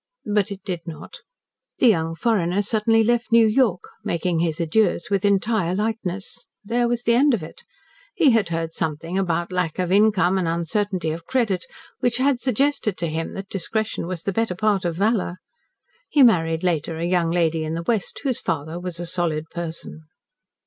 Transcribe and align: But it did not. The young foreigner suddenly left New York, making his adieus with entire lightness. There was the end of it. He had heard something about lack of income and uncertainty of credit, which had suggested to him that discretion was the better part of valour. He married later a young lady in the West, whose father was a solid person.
But 0.25 0.51
it 0.51 0.63
did 0.63 0.79
not. 0.87 1.17
The 1.77 1.85
young 1.85 2.15
foreigner 2.15 2.63
suddenly 2.63 3.03
left 3.03 3.31
New 3.31 3.45
York, 3.45 3.83
making 4.03 4.39
his 4.39 4.59
adieus 4.59 5.11
with 5.11 5.23
entire 5.23 5.75
lightness. 5.75 6.47
There 6.63 6.87
was 6.87 7.03
the 7.03 7.13
end 7.13 7.35
of 7.35 7.43
it. 7.43 7.61
He 8.15 8.31
had 8.31 8.49
heard 8.49 8.73
something 8.73 9.19
about 9.19 9.51
lack 9.51 9.77
of 9.77 9.91
income 9.91 10.39
and 10.39 10.47
uncertainty 10.47 11.11
of 11.11 11.27
credit, 11.27 11.65
which 11.99 12.17
had 12.17 12.39
suggested 12.39 12.97
to 12.97 13.09
him 13.09 13.35
that 13.35 13.47
discretion 13.49 14.07
was 14.07 14.23
the 14.23 14.33
better 14.33 14.55
part 14.55 14.85
of 14.85 14.95
valour. 14.95 15.35
He 16.09 16.23
married 16.23 16.63
later 16.63 16.97
a 16.97 17.05
young 17.05 17.29
lady 17.29 17.63
in 17.63 17.75
the 17.75 17.83
West, 17.83 18.21
whose 18.23 18.39
father 18.39 18.79
was 18.79 18.99
a 18.99 19.05
solid 19.05 19.51
person. 19.51 20.05